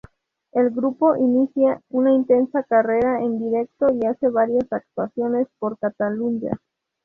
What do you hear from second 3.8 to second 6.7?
y hace varias actuaciones por Catalunya.